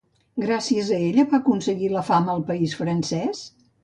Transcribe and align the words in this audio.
Gràcies 0.43 0.87
a 0.95 1.01
ella 1.07 1.25
va 1.33 1.39
aconseguir 1.43 1.89
la 1.97 2.03
fama 2.07 2.33
al 2.37 2.41
país 2.47 2.73
francès? 2.81 3.43